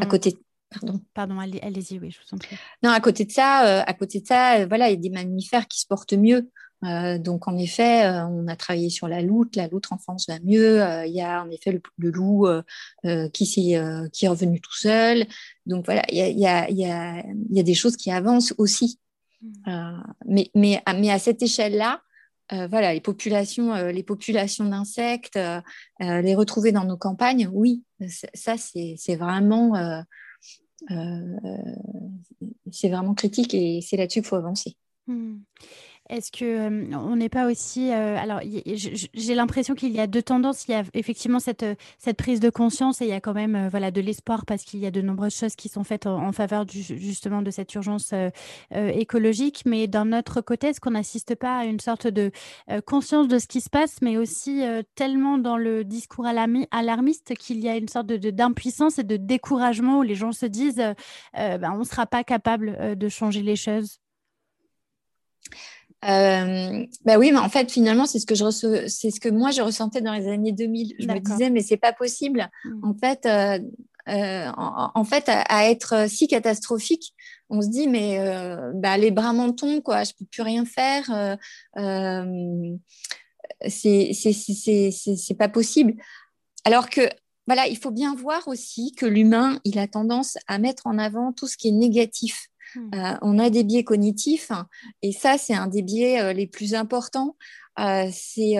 [0.00, 0.38] À côté.
[0.70, 1.00] Pardon.
[1.14, 2.56] Pardon, allez-y, oui, je vous en prie.
[2.82, 5.00] Non, à côté de ça, euh, à côté de ça, euh, voilà, il y a
[5.00, 6.50] des mammifères qui se portent mieux.
[6.84, 9.52] Euh, donc, en effet, on a travaillé sur la loutre.
[9.56, 10.80] La loutre en France va mieux.
[11.06, 12.46] Il y a en effet le, loup
[13.32, 15.26] qui, qui est revenu tout seul.
[15.66, 18.54] Donc, voilà, il y a, y, a, y, a, y a, des choses qui avancent
[18.58, 19.00] aussi.
[19.40, 20.02] Mmh.
[20.26, 22.02] mais, mais, mais à cette échelle-là,
[22.52, 25.60] euh, voilà, les populations, euh, les populations d'insectes, euh,
[26.00, 27.82] les retrouver dans nos campagnes, oui,
[28.34, 30.02] ça c'est vraiment,
[32.70, 34.76] c'est vraiment critique et c'est là-dessus qu'il faut avancer.
[35.06, 35.38] Mmh.
[36.10, 40.22] Est-ce que euh, on n'est pas aussi euh, alors j'ai l'impression qu'il y a deux
[40.22, 40.66] tendances.
[40.66, 41.74] Il y a effectivement cette euh,
[42.16, 44.86] prise de conscience et il y a quand même voilà de l'espoir parce qu'il y
[44.86, 48.14] a de nombreuses choses qui sont faites en, faveur justement de cette urgence
[48.70, 49.62] écologique.
[49.66, 52.30] Mais d'un autre côté, est-ce qu'on n'assiste pas à une sorte de
[52.86, 54.62] conscience de ce qui se passe, mais aussi
[54.94, 60.02] tellement dans le discours alarmiste qu'il y a une sorte d'impuissance et de découragement où
[60.02, 60.82] les gens se disent
[61.34, 63.98] ben, on ne sera pas capable de changer les choses?
[66.04, 68.48] Euh, bah oui, mais en fait, finalement, c'est ce que je
[68.88, 70.94] c'est ce que moi je ressentais dans les années 2000.
[70.98, 72.48] Je me disais, mais c'est pas possible.
[72.64, 72.84] Mmh.
[72.84, 73.58] En fait, euh,
[74.08, 77.14] euh, en, fait, à, être si catastrophique,
[77.50, 80.04] on se dit, mais euh, bah, les bras m'en tombent, quoi.
[80.04, 81.36] Je peux plus rien faire.
[81.76, 82.76] Euh,
[83.68, 85.94] c'est pas possible.
[86.64, 87.02] Alors que
[87.46, 91.32] voilà, il faut bien voir aussi que l'humain, il a tendance à mettre en avant
[91.32, 92.48] tout ce qui est négatif.
[92.74, 92.90] Hmm.
[93.22, 94.52] on a des biais cognitifs
[95.02, 97.36] et ça, c'est un des biais les plus importants.
[97.76, 98.54] c'est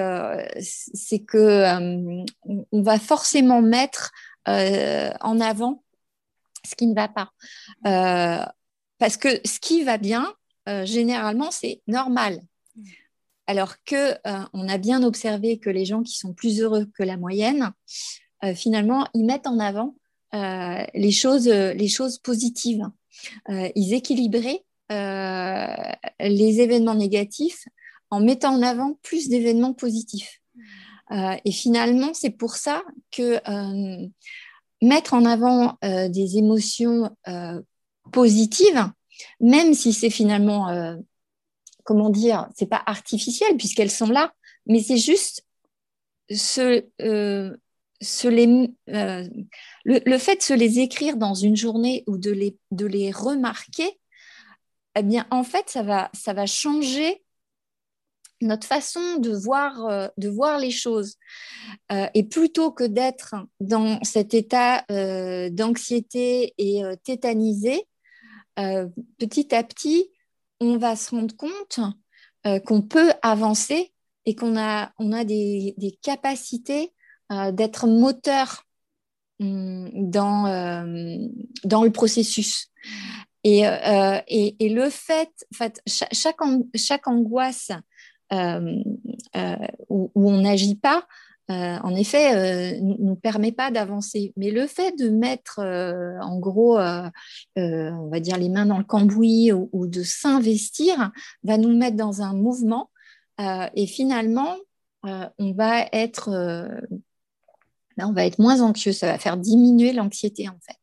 [1.26, 2.24] que
[2.72, 4.12] on va forcément mettre
[4.46, 5.82] en avant
[6.64, 7.32] ce qui ne va pas.
[8.98, 10.32] parce que ce qui va bien,
[10.84, 12.40] généralement, c'est normal.
[13.48, 17.02] Alors que euh, on a bien observé que les gens qui sont plus heureux que
[17.02, 17.72] la moyenne,
[18.44, 19.96] euh, finalement, ils mettent en avant
[20.34, 22.84] euh, les, choses, les choses positives.
[23.48, 27.66] Ils équilibraient les événements négatifs
[28.10, 30.40] en mettant en avant plus d'événements positifs.
[31.10, 33.38] et finalement, c'est pour ça que
[34.80, 37.10] mettre en avant des émotions
[38.12, 38.90] positives,
[39.40, 40.96] même si c'est finalement
[41.88, 44.34] comment dire, c'est pas artificiel puisqu'elles sont là,
[44.66, 45.46] mais c'est juste
[46.58, 47.56] euh,
[48.02, 49.28] euh,
[49.84, 53.98] le, fait de se les écrire dans une journée ou de les, de les remarquer,
[54.96, 57.22] eh bien, en fait, ça va, ça va changer
[58.40, 61.16] notre façon de voir, euh, de voir les choses.
[61.90, 64.84] et plutôt que d'être dans cet état
[65.50, 67.88] d'anxiété et tétanisé,
[68.56, 70.10] petit à petit,
[70.60, 71.80] on va se rendre compte
[72.46, 73.92] euh, qu'on peut avancer
[74.24, 76.92] et qu'on a, on a des, capacités
[77.32, 78.64] euh, d'être moteur
[79.40, 81.16] hum, dans, euh,
[81.64, 82.68] dans le processus.
[83.44, 86.36] Et, et, le fait, fait chaque,
[86.74, 87.70] chaque, angoisse
[88.30, 91.06] où, on n'agit pas,
[91.50, 94.34] euh, en effet, euh, nous permet pas d'avancer.
[94.36, 98.84] Mais le fait de mettre, euh, en gros, on va dire les mains dans le
[98.84, 101.10] cambouis ou, de s'investir,
[101.42, 102.90] va nous mettre dans un mouvement.
[103.38, 104.56] et finalement,
[105.04, 106.30] on va être,
[108.06, 108.92] on va être moins anxieux.
[108.92, 110.78] Ça va faire diminuer l'anxiété, en fait.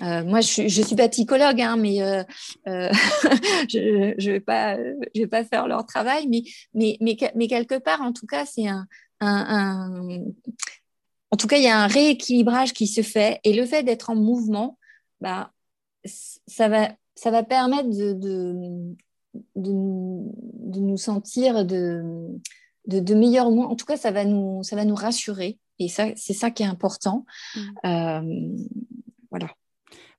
[0.00, 0.28] Mmh.
[0.28, 1.96] moi, je ne suis pas psychologue, hein, mais
[2.66, 6.26] je ne vais, pas, je vais pas faire leur travail.
[6.28, 6.42] Mais,
[6.74, 8.86] mais, mais, mais quelque part, en tout cas, c'est un,
[11.34, 14.10] en tout cas, il y a un rééquilibrage qui se fait et le fait d'être
[14.10, 14.78] en mouvement,
[15.20, 15.50] bah,
[16.04, 18.94] ça, va, ça va permettre de, de,
[19.56, 22.02] de, nous sentir de,
[22.86, 23.64] de, meilleurs mots.
[23.64, 26.62] En tout cas, ça va nous, ça va nous rassurer et ça, c'est ça qui
[26.62, 27.24] est important.
[27.54, 27.60] Mmh.
[27.86, 28.56] Euh,
[29.30, 29.48] voilà.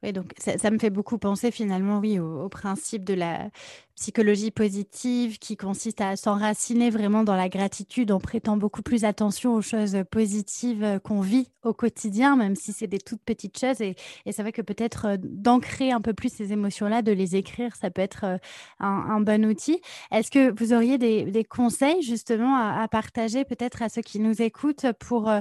[0.04, 3.50] Oui, donc ça, me fait beaucoup penser finalement, oui, au principe de la
[3.96, 9.54] psychologie positive qui consiste à s'enraciner vraiment dans la gratitude en prêtant beaucoup plus attention
[9.54, 13.82] aux choses positives euh, qu'on vit au quotidien, même si c'est des toutes petites choses.
[13.82, 13.96] Et,
[14.30, 17.90] c'est vrai que peut-être euh, d'ancrer un peu plus ces émotions-là, de les écrire, ça
[17.90, 18.38] peut être euh,
[18.80, 19.80] un, bon outil.
[20.12, 24.88] Est-ce que vous auriez des, conseils justement à, partager peut-être à ceux qui nous écoutent
[25.00, 25.32] pour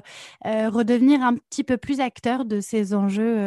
[0.44, 3.38] redevenir un petit peu plus acteurs de ces enjeux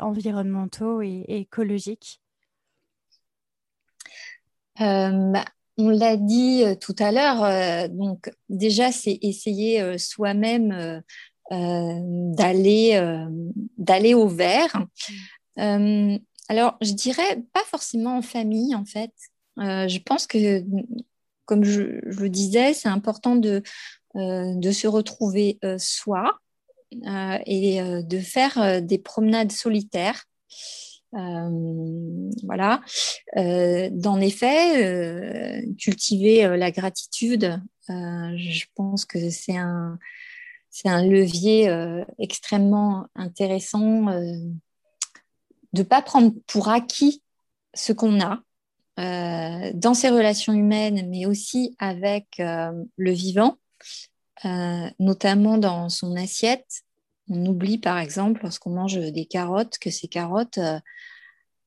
[0.00, 2.23] environnementaux et écologiques?
[4.78, 5.44] Bah,
[5.76, 11.02] on l'a dit euh, tout à l'heure, euh, donc déjà c'est essayer soi-même
[11.50, 12.94] d'aller
[14.14, 14.86] au vert.
[15.56, 19.12] alors je dirais pas forcément en famille en fait.
[19.58, 20.64] je pense que
[21.44, 23.62] comme je, le disais, c'est important de
[24.14, 26.38] se retrouver soi
[27.46, 30.24] et de faire des promenades solitaires.
[31.14, 32.82] Euh, voilà.
[33.36, 39.98] Euh, dans les euh, cultiver la gratitude, je pense que c'est un,
[40.70, 41.70] c'est un levier
[42.18, 44.52] extrêmement intéressant de
[45.72, 47.22] ne pas prendre pour acquis
[47.74, 48.40] ce qu'on a
[48.96, 53.58] dans ses relations humaines, mais aussi avec le vivant,
[54.98, 56.84] notamment dans son assiette.
[57.28, 60.78] On oublie par exemple lorsqu'on mange des carottes que ces carottes, euh,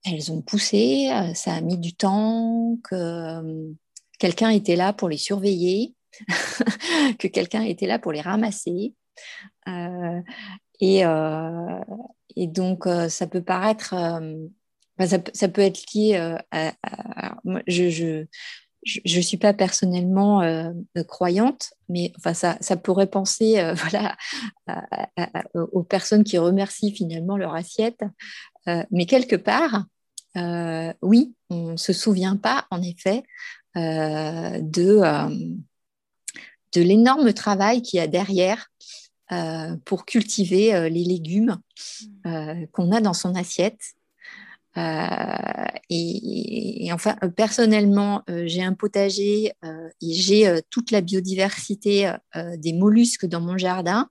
[0.06, 3.74] elles ont poussé, euh, ça a mis du temps, que euh,
[4.20, 5.96] quelqu'un était là pour les surveiller,
[7.20, 8.94] que quelqu'un était là pour les ramasser.
[10.80, 11.04] et,
[12.48, 13.96] donc ça peut paraître,
[15.00, 16.38] ça, peut être lié
[17.68, 18.26] je, je
[19.06, 20.72] ne suis pas personnellement euh,
[21.08, 24.16] croyante, mais enfin, ça, ça pourrait penser euh, voilà,
[25.54, 28.02] aux personnes qui remercient finalement leur assiette.
[28.68, 29.86] Euh, mais quelque part,
[31.02, 33.24] oui, on ne se souvient pas, en effet,
[33.74, 35.02] de,
[36.74, 38.70] de l'énorme travail qu'il y a derrière
[39.84, 41.58] pour cultiver les légumes
[42.72, 43.97] qu'on a dans son assiette
[44.78, 49.52] euh, et, enfin, euh, personnellement, euh, j'ai un potager
[50.02, 54.10] et j'ai toute la biodiversité des mollusques dans mon jardin.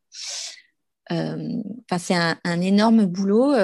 [1.10, 3.54] Enfin, c'est un, énorme boulot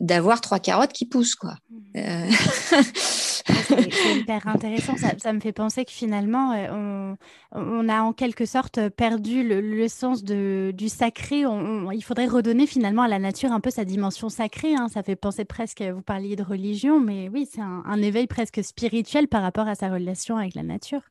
[0.00, 1.56] d'avoir trois carottes qui poussent, quoi.
[1.94, 2.30] Mmh.
[3.68, 4.94] c'est hyper intéressant.
[4.96, 7.16] Ça, me fait penser que finalement, on,
[7.52, 11.44] on, a en quelque sorte perdu le, sens de, du sacré.
[11.92, 14.74] il faudrait redonner finalement à la nature un peu sa dimension sacrée.
[14.74, 14.88] Hein.
[14.88, 18.62] Ça fait penser presque, vous parliez de religion, mais oui, c'est un, un éveil presque
[18.62, 21.02] spirituel par rapport à sa relation avec la nature.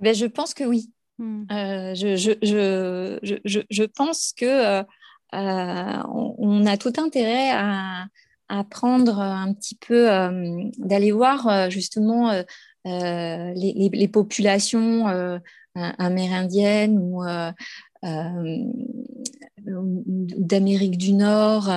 [0.00, 0.92] Ben, je pense que oui.
[1.18, 1.44] Hmm.
[1.50, 4.82] Euh, je, je, je, je, pense que euh,
[5.34, 8.06] euh, on, a tout intérêt à,
[8.48, 10.08] à prendre un petit peu,
[10.78, 12.32] d'aller voir justement
[12.84, 15.40] les, populations
[15.74, 17.22] amérindiennes ou
[19.62, 21.70] d'Amérique du Nord.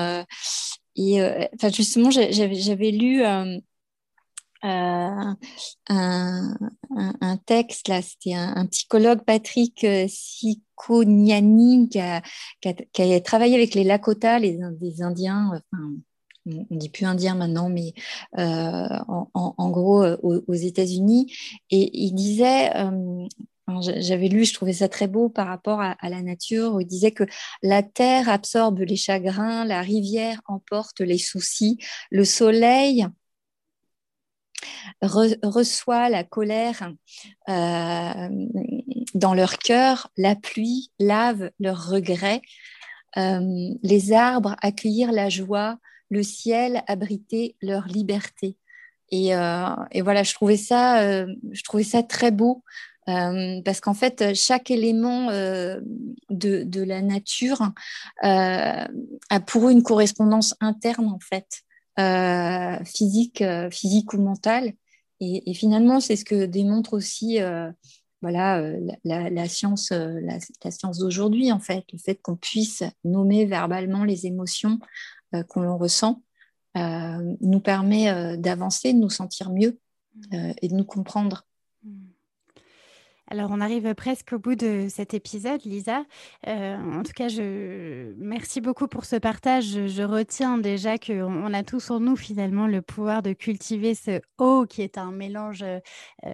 [0.95, 1.22] et
[1.55, 3.24] enfin, justement, j'avais lu
[4.63, 5.34] euh,
[5.89, 6.55] un,
[6.89, 12.22] un, texte, là, c'était un, psychologue, Patrick euh, Siconiani, qui a,
[13.22, 14.59] travaillé avec les Lakota, les,
[15.01, 15.59] Indiens,
[16.46, 17.94] on dit plus indien maintenant, mais
[18.38, 21.34] euh, en, gros aux, États-Unis.
[21.70, 22.72] Et il disait,
[23.80, 27.12] j'avais lu, je trouvais ça très beau par rapport à, la nature, où il disait
[27.12, 27.24] que
[27.62, 31.78] la terre absorbe les chagrins, la rivière emporte les soucis,
[32.10, 33.08] le soleil
[35.02, 36.92] reçoit la colère
[37.50, 38.30] euh,
[39.14, 42.42] dans leur cœur, la pluie lave leurs regrets,
[43.18, 45.78] euh, les arbres accueillir la joie,
[46.12, 48.57] le ciel abriter leur liberté.
[49.09, 52.64] Et, euh, voilà, je trouvais ça, je trouvais ça très beau.
[53.07, 55.32] parce qu'en fait, chaque élément
[56.30, 57.72] de, la nature
[58.22, 61.64] a pour eux une correspondance interne, en fait.
[61.99, 64.74] Euh, physique, euh, physique ou mentale.
[65.20, 67.70] Et, finalement, c'est ce que démontre aussi euh,
[68.24, 68.64] voilà,
[69.03, 74.80] la, science, la, science d'aujourd'hui, en fait, le fait qu'on puisse nommer verbalement les émotions
[75.49, 76.21] qu'on ressent
[76.75, 79.79] nous permet d'avancer, de nous sentir mieux
[80.61, 81.45] et de nous comprendre.
[83.32, 86.03] Alors, on arrive presque au bout de cet épisode, Lisa.
[86.49, 89.88] Euh, en tout cas, je merci beaucoup pour ce partage.
[89.88, 94.19] Je, retiens déjà qu'on on a tous en nous finalement le pouvoir de cultiver ce
[94.38, 95.79] haut qui est un mélange euh,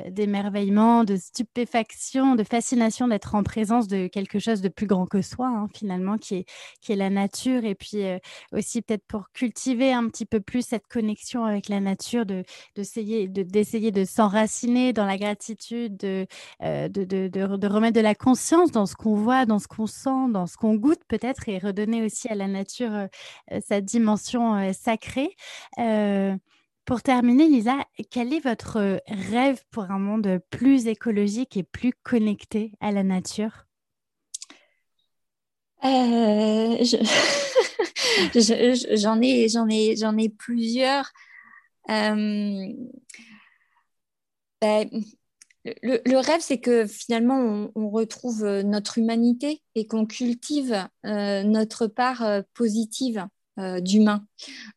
[0.09, 5.21] d'émerveillement, de stupéfaction, de fascination d'être en présence de quelque chose de plus grand que
[5.21, 6.45] soi, hein, finalement, qui est,
[6.81, 7.63] qui est la nature.
[7.63, 8.17] Et puis euh,
[8.53, 12.43] aussi peut-être pour cultiver un petit peu plus cette connexion avec la nature, de
[12.75, 16.25] d'essayer de, d'essayer de s'enraciner dans la gratitude, de
[16.89, 20.57] de, remettre de la conscience dans ce qu'on voit, dans ce qu'on sent, dans ce
[20.57, 23.07] qu'on goûte peut-être, et redonner aussi à la nature euh,
[23.51, 25.35] euh, sa dimension euh, sacrée.
[26.85, 27.75] pour terminer, Lisa,
[28.09, 33.65] quel est votre rêve pour un monde plus écologique et plus connecté à la nature?
[38.33, 41.11] J'en ai, ai, ai plusieurs.
[44.61, 44.89] Ben,
[45.81, 51.87] le, rêve, c'est que finalement, on, retrouve euh, notre humanité et qu'on cultive euh, notre
[51.87, 53.25] part euh, positive
[53.81, 54.23] d'humain.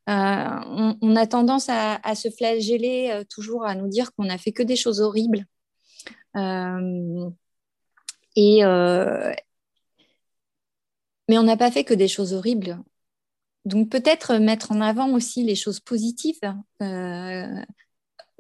[0.07, 4.75] On, a tendance à, se flageller toujours, à nous dire qu'on n'a fait que des
[4.75, 5.45] choses horribles.
[6.35, 6.41] mais
[11.29, 12.79] on n'a pas fait que des choses horribles.
[13.67, 16.41] Donc peut-être mettre en avant aussi les choses positives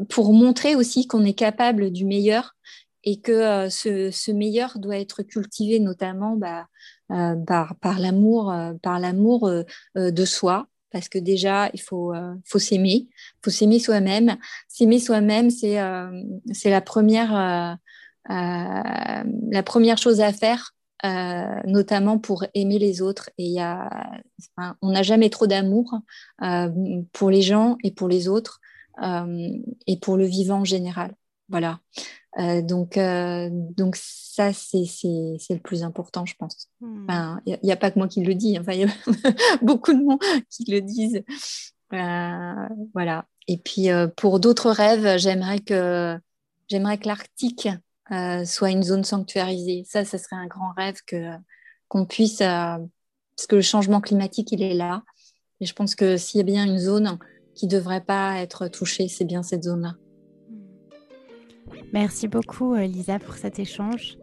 [0.09, 2.57] pour montrer aussi qu'on est capable du meilleur
[3.05, 6.67] et que euh, ce, meilleur doit être cultivé notamment bah,
[7.11, 9.51] euh, par, l'amour, euh, par l'amour
[9.95, 12.13] de soi, parce que déjà il faut,
[12.45, 13.09] faut s'aimer,
[13.43, 14.37] faut s'aimer soi-même.
[14.69, 17.59] S'aimer soi-même, c'est la première
[19.99, 20.75] chose à faire.
[21.67, 23.31] notamment pour aimer les autres.
[23.39, 23.57] Et
[24.83, 26.01] on n'a jamais trop d'amour
[27.13, 28.61] pour les gens et pour les autres.
[29.03, 29.49] Euh,
[29.87, 31.15] et pour le vivant en général.
[31.49, 31.81] Voilà.
[32.39, 34.85] Euh, donc, euh, donc ça, c'est
[35.51, 36.69] le plus important, je pense.
[36.81, 37.39] Hmm.
[37.47, 38.89] Il n'y a, pas que moi qui le dis, enfin, il y a
[39.63, 41.23] beaucoup de monde qui le disent.
[41.91, 43.27] voilà.
[43.49, 46.17] Et puis, pour d'autres rêves, j'aimerais que,
[46.69, 47.69] que l'Arctique
[48.45, 49.85] soit une zone sanctuarisée.
[49.89, 50.99] Ça, ça serait un grand rêve
[51.89, 55.03] qu'on puisse, parce que le changement climatique, il est là.
[55.61, 57.19] Et je pense que s'il y a bien une zone
[57.55, 59.97] qui ne devrait pas être touchée, c'est bien cette zone-là.
[61.93, 64.17] Merci beaucoup, euh, Lisa, pour cet échange.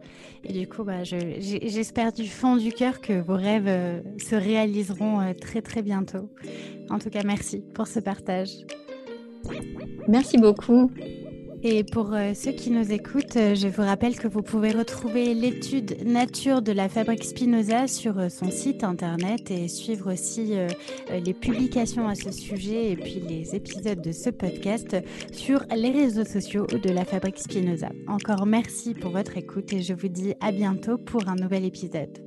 [0.44, 5.20] Et du coup, bah, j'espère du fond du cœur que vos rêves euh, se réaliseront
[5.20, 6.30] euh, très, très bientôt.
[6.88, 8.50] En tout cas, merci pour ce partage.
[10.06, 10.90] Merci beaucoup.
[11.62, 15.34] Et pour euh, ceux qui nous écoutent, euh, je vous rappelle que vous pouvez retrouver
[15.34, 20.54] l'étude nature de la fabrique Spinoza sur euh, son site internet et suivre aussi
[21.10, 24.96] les publications à ce sujet et puis les épisodes de ce podcast
[25.32, 27.88] sur les réseaux sociaux de la fabrique Spinoza.
[28.06, 32.18] Encore merci pour votre écoute et je vous dis à bientôt pour un nouvel épisode.